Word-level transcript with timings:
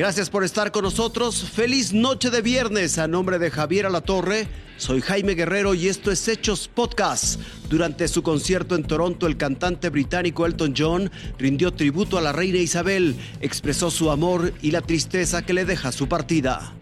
Gracias 0.00 0.30
por 0.30 0.44
estar 0.44 0.72
con 0.72 0.84
nosotros. 0.84 1.44
Feliz 1.52 1.92
noche 1.92 2.30
de 2.30 2.40
viernes 2.40 2.96
a 2.96 3.06
nombre 3.06 3.38
de 3.38 3.50
Javier 3.50 3.84
Alatorre. 3.84 4.48
Soy 4.78 5.02
Jaime 5.02 5.34
Guerrero 5.34 5.74
y 5.74 5.88
esto 5.88 6.10
es 6.10 6.26
Hechos 6.26 6.68
Podcast. 6.68 7.38
Durante 7.68 8.08
su 8.08 8.22
concierto 8.22 8.76
en 8.76 8.84
Toronto, 8.84 9.26
el 9.26 9.36
cantante 9.36 9.90
británico 9.90 10.46
Elton 10.46 10.72
John 10.74 11.10
rindió 11.36 11.74
tributo 11.74 12.16
a 12.16 12.22
la 12.22 12.32
reina 12.32 12.56
Isabel, 12.56 13.14
expresó 13.42 13.90
su 13.90 14.10
amor 14.10 14.54
y 14.62 14.70
la 14.70 14.80
tristeza 14.80 15.44
que 15.44 15.52
le 15.52 15.66
deja 15.66 15.92
su 15.92 16.08
partida. 16.08 16.72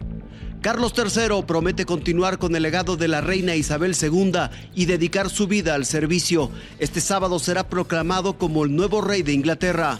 Carlos 0.60 0.92
III 0.96 1.42
promete 1.44 1.86
continuar 1.86 2.38
con 2.38 2.54
el 2.54 2.62
legado 2.62 2.96
de 2.96 3.08
la 3.08 3.20
reina 3.20 3.56
Isabel 3.56 3.96
II 4.00 4.32
y 4.76 4.84
dedicar 4.84 5.28
su 5.28 5.48
vida 5.48 5.74
al 5.74 5.86
servicio. 5.86 6.52
Este 6.78 7.00
sábado 7.00 7.40
será 7.40 7.68
proclamado 7.68 8.38
como 8.38 8.64
el 8.64 8.76
nuevo 8.76 9.00
rey 9.00 9.22
de 9.22 9.32
Inglaterra. 9.32 9.98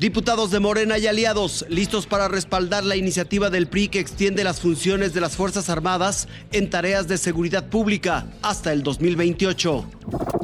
Diputados 0.00 0.50
de 0.50 0.60
Morena 0.60 0.96
y 0.96 1.06
aliados 1.06 1.66
listos 1.68 2.06
para 2.06 2.26
respaldar 2.26 2.84
la 2.84 2.96
iniciativa 2.96 3.50
del 3.50 3.68
PRI 3.68 3.88
que 3.88 4.00
extiende 4.00 4.44
las 4.44 4.58
funciones 4.58 5.12
de 5.12 5.20
las 5.20 5.36
Fuerzas 5.36 5.68
Armadas 5.68 6.26
en 6.52 6.70
tareas 6.70 7.06
de 7.06 7.18
seguridad 7.18 7.68
pública 7.68 8.24
hasta 8.40 8.72
el 8.72 8.82
2028. 8.82 10.39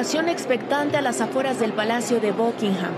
Aglomeración 0.00 0.30
expectante 0.30 0.96
a 0.96 1.02
las 1.02 1.20
afueras 1.20 1.60
del 1.60 1.74
Palacio 1.74 2.20
de 2.20 2.32
Buckingham. 2.32 2.90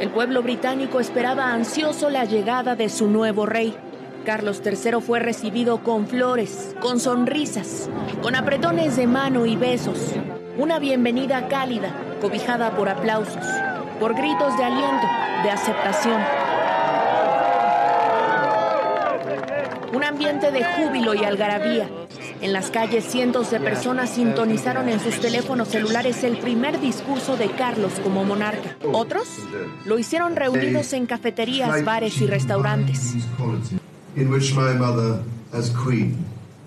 El 0.00 0.10
pueblo 0.10 0.42
británico 0.42 0.98
esperaba 0.98 1.52
ansioso 1.52 2.10
la 2.10 2.24
llegada 2.24 2.74
de 2.74 2.88
su 2.88 3.06
nuevo 3.06 3.46
rey. 3.46 3.76
Carlos 4.24 4.60
III 4.64 5.00
fue 5.00 5.20
recibido 5.20 5.84
con 5.84 6.08
flores, 6.08 6.74
con 6.80 6.98
sonrisas, 6.98 7.88
con 8.20 8.34
apretones 8.34 8.96
de 8.96 9.06
mano 9.06 9.46
y 9.46 9.54
besos. 9.54 10.12
Una 10.58 10.80
bienvenida 10.80 11.46
cálida, 11.46 11.94
cobijada 12.20 12.72
por 12.72 12.88
aplausos, 12.88 13.46
por 14.00 14.16
gritos 14.16 14.58
de 14.58 14.64
aliento, 14.64 15.06
de 15.44 15.50
aceptación. 15.52 16.20
Un 19.94 20.02
ambiente 20.02 20.50
de 20.50 20.64
júbilo 20.64 21.14
y 21.14 21.24
algarabía 21.24 21.88
en 22.40 22.52
las 22.52 22.70
calles 22.70 23.04
cientos 23.04 23.50
de 23.50 23.60
personas 23.60 24.10
sintonizaron 24.10 24.88
en 24.88 25.00
sus 25.00 25.20
teléfonos 25.20 25.68
celulares 25.68 26.24
el 26.24 26.38
primer 26.38 26.80
discurso 26.80 27.36
de 27.36 27.50
Carlos 27.50 27.92
como 28.02 28.24
monarca. 28.24 28.76
Otros 28.92 29.28
lo 29.84 29.98
hicieron 29.98 30.36
reunidos 30.36 30.92
en 30.92 31.06
cafeterías, 31.06 31.84
bares 31.84 32.20
y 32.20 32.26
restaurantes. 32.26 33.14
In 34.16 34.30
which 34.30 34.54
my 34.54 34.74
mother 34.74 35.20
as 35.52 35.70
queen 35.70 36.16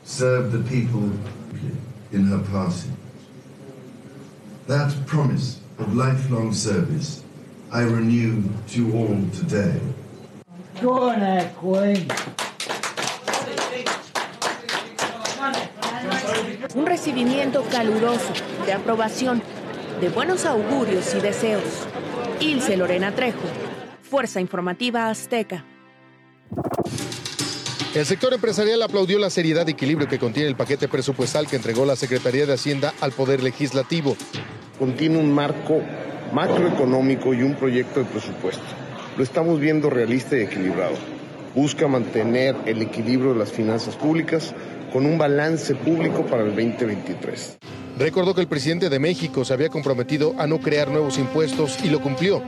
served 0.06 0.52
the 0.52 0.64
people 0.70 1.12
in 2.12 2.26
her 2.28 2.40
passing. 2.52 2.96
That 4.68 4.94
promise 5.06 5.60
of 5.78 5.94
lifelong 5.94 6.54
service 6.54 7.24
I 7.72 7.82
renew 7.82 8.44
to 8.70 8.96
all 8.96 9.18
today. 9.34 9.80
Go 10.82 11.10
on, 11.10 11.50
queen. 11.56 12.08
Un 16.76 16.86
recibimiento 16.86 17.64
caluroso, 17.70 18.34
de 18.66 18.74
aprobación, 18.74 19.44
de 20.00 20.10
buenos 20.10 20.46
augurios 20.46 21.14
y 21.14 21.20
deseos. 21.20 21.64
Ilse 22.40 22.78
Lorena 22.78 23.14
Trejo, 23.14 23.38
Fuerza 24.02 24.40
Informativa 24.40 25.10
Azteca. 25.10 25.66
El 27.94 28.06
sector 28.06 28.34
empresarial 28.34 28.82
aplaudió 28.82 29.20
la 29.20 29.30
seriedad 29.30 29.68
y 29.68 29.72
equilibrio 29.72 30.08
que 30.08 30.18
contiene 30.18 30.50
el 30.50 30.56
paquete 30.56 30.88
presupuestal 30.88 31.48
que 31.48 31.58
entregó 31.58 31.86
la 31.86 31.96
Secretaría 31.96 32.46
de 32.46 32.54
Hacienda 32.54 32.94
al 33.02 33.12
Poder 33.12 33.44
Legislativo. 33.44 34.16
Contiene 34.80 35.20
un 35.20 35.32
marco 35.32 35.82
macroeconómico 36.34 37.34
y 37.36 37.44
un 37.44 37.56
proyecto 37.56 38.00
de 38.00 38.06
presupuesto. 38.06 38.64
Lo 39.16 39.24
estamos 39.24 39.60
viendo 39.60 39.92
realista 39.92 40.36
y 40.38 40.42
equilibrado. 40.42 40.96
Busca 41.56 41.88
mantener 41.88 42.56
el 42.66 42.82
equilibrio 42.82 43.34
de 43.34 43.40
las 43.40 43.52
finanzas 43.52 43.96
públicas 43.96 44.56
con 44.92 45.06
un 45.06 45.20
balance 45.20 45.76
público 45.76 46.26
para 46.26 46.44
el 46.44 46.56
2023. 46.56 47.58
Recordó 48.00 48.34
que 48.34 48.42
el 48.42 48.48
presidente 48.48 48.90
de 48.90 48.98
México 48.98 49.46
se 49.46 49.54
había 49.54 49.70
comprometido 49.70 50.34
a 50.40 50.48
no 50.48 50.60
crear 50.60 50.90
nuevos 50.90 51.20
impuestos 51.20 51.78
y 51.84 51.90
lo 51.90 52.02
cumplió. 52.02 52.42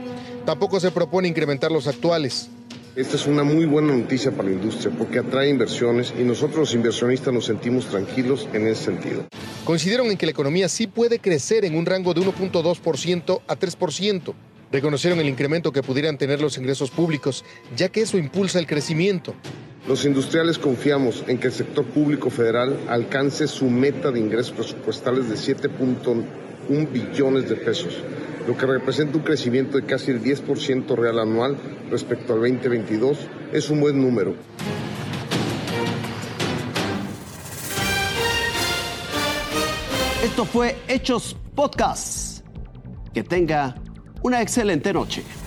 Tampoco 0.43 0.79
se 0.79 0.89
propone 0.89 1.27
incrementar 1.27 1.71
los 1.71 1.87
actuales. 1.87 2.49
Esta 2.95 3.15
es 3.15 3.27
una 3.27 3.43
muy 3.43 3.65
buena 3.65 3.93
noticia 3.93 4.31
para 4.31 4.49
la 4.49 4.55
industria 4.55 4.91
porque 4.97 5.19
atrae 5.19 5.49
inversiones 5.49 6.13
y 6.17 6.23
nosotros 6.23 6.57
los 6.57 6.73
inversionistas 6.73 7.31
nos 7.31 7.45
sentimos 7.45 7.85
tranquilos 7.87 8.47
en 8.53 8.65
ese 8.67 8.85
sentido. 8.85 9.25
Coincidieron 9.65 10.09
en 10.09 10.17
que 10.17 10.25
la 10.25 10.31
economía 10.31 10.67
sí 10.69 10.87
puede 10.87 11.19
crecer 11.19 11.65
en 11.65 11.75
un 11.75 11.85
rango 11.85 12.13
de 12.13 12.21
1.2% 12.21 13.41
a 13.47 13.55
3%. 13.55 14.33
Reconocieron 14.75 15.21
el 15.21 15.29
incremento 15.29 15.71
que 15.71 15.81
pudieran 15.81 16.17
tener 16.17 16.41
los 16.41 16.57
ingresos 16.57 16.91
públicos, 16.91 17.45
ya 17.77 17.87
que 17.87 18.01
eso 18.01 18.17
impulsa 18.17 18.59
el 18.59 18.67
crecimiento. 18.67 19.33
Los 19.87 20.03
industriales 20.03 20.59
confiamos 20.59 21.23
en 21.29 21.37
que 21.37 21.47
el 21.47 21.53
sector 21.53 21.85
público 21.85 22.29
federal 22.29 22.77
alcance 22.89 23.47
su 23.47 23.69
meta 23.69 24.11
de 24.11 24.19
ingresos 24.19 24.51
presupuestales 24.51 25.29
de 25.29 25.35
7.1 25.35 26.91
billones 26.91 27.47
de 27.47 27.55
pesos, 27.55 28.03
lo 28.45 28.57
que 28.57 28.65
representa 28.65 29.17
un 29.17 29.23
crecimiento 29.23 29.77
de 29.77 29.85
casi 29.85 30.11
el 30.11 30.21
10% 30.21 30.93
real 30.97 31.19
anual 31.19 31.55
respecto 31.89 32.33
al 32.33 32.41
2022. 32.41 33.17
Es 33.53 33.69
un 33.69 33.79
buen 33.79 34.01
número. 34.01 34.35
Esto 40.21 40.43
fue 40.43 40.75
Hechos 40.89 41.37
Podcasts. 41.55 42.43
Que 43.13 43.23
tenga 43.23 43.77
una 44.25 44.41
excelente 44.41 44.91
noche. 44.91 45.44